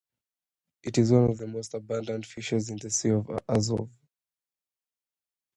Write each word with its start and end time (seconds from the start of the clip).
It 0.81 0.97
is 0.97 1.11
one 1.11 1.29
of 1.29 1.37
the 1.37 1.45
most 1.45 1.75
abundant 1.75 2.25
fishes 2.25 2.71
in 2.71 2.77
the 2.77 2.89
Sea 2.89 3.11
of 3.11 3.29
Azov. 3.47 3.87